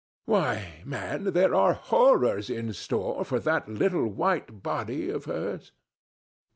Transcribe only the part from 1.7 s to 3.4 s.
horrors in store for